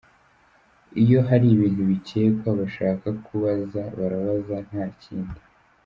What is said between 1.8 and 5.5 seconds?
bikekwa bashaka kubaza, barabaza nta kindi.